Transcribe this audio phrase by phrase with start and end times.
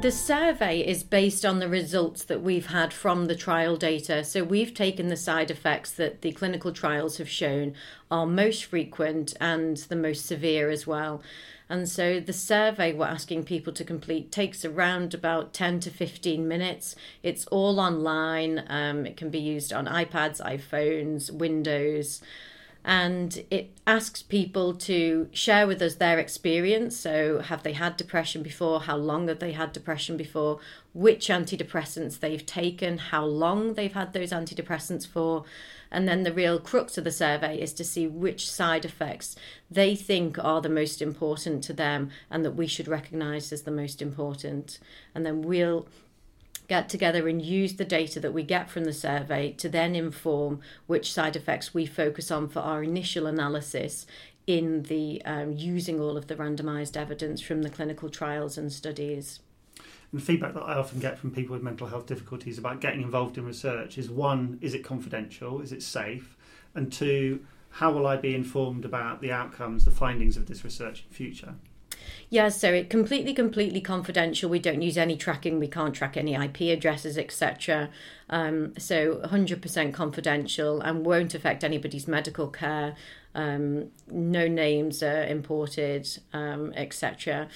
[0.00, 4.22] the survey is based on the results that we've had from the trial data.
[4.22, 7.74] So we've taken the side effects that the clinical trials have shown
[8.08, 11.20] are most frequent and the most severe as well.
[11.68, 16.46] And so the survey we're asking people to complete takes around about 10 to 15
[16.46, 16.94] minutes.
[17.24, 18.64] It's all online.
[18.68, 22.22] Um, it can be used on iPads, iPhones, Windows
[22.88, 26.96] and it asks people to share with us their experience.
[26.96, 28.80] So, have they had depression before?
[28.80, 30.58] How long have they had depression before?
[30.94, 32.96] Which antidepressants they've taken?
[32.96, 35.44] How long they've had those antidepressants for?
[35.90, 39.36] And then the real crux of the survey is to see which side effects
[39.70, 43.70] they think are the most important to them and that we should recognize as the
[43.70, 44.78] most important.
[45.14, 45.86] And then we'll
[46.68, 50.60] get together and use the data that we get from the survey to then inform
[50.86, 54.06] which side effects we focus on for our initial analysis
[54.46, 59.40] in the um, using all of the randomized evidence from the clinical trials and studies.
[60.10, 63.02] And the feedback that I often get from people with mental health difficulties about getting
[63.02, 65.60] involved in research is one, is it confidential?
[65.60, 66.36] Is it safe?
[66.74, 71.04] And two, how will I be informed about the outcomes, the findings of this research
[71.06, 71.54] in future?
[72.30, 74.50] Yeah, so it completely, completely confidential.
[74.50, 75.58] We don't use any tracking.
[75.58, 77.90] We can't track any IP addresses, etc.
[78.30, 82.96] Um, so 100% confidential and won't affect anybody's medical care.
[83.34, 87.48] Um, no names are imported, um, etc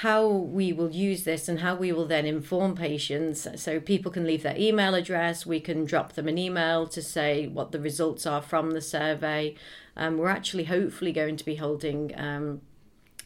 [0.00, 3.48] how we will use this and how we will then inform patients.
[3.56, 7.46] So people can leave their email address, we can drop them an email to say
[7.46, 9.54] what the results are from the survey.
[9.96, 12.60] Um, we're actually hopefully going to be holding um,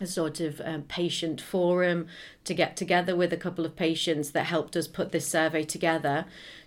[0.00, 2.06] a sort of um, patient forum
[2.44, 6.24] to get together with a couple of patients that helped us put this survey together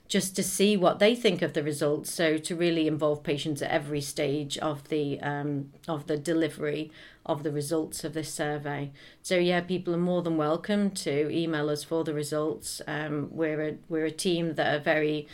[0.08, 2.12] just to see what they think of the results.
[2.12, 6.92] So to really involve patients at every stage of the um, of the delivery
[7.25, 8.92] of the results of this survey.
[9.23, 12.81] So yeah people are more than welcome to email us for the results.
[12.86, 15.28] Um, we're a we're a team that are very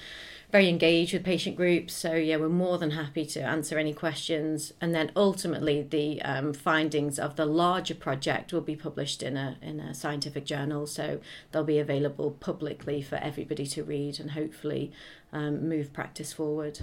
[0.52, 1.94] very engaged with patient groups.
[1.94, 4.74] So yeah, we're more than happy to answer any questions.
[4.82, 9.58] And then ultimately, the um, findings of the larger project will be published in a
[9.62, 10.88] in a scientific journal.
[10.88, 11.20] So
[11.52, 14.92] they'll be available publicly for everybody to read and hopefully
[15.32, 16.80] um, move practice forward.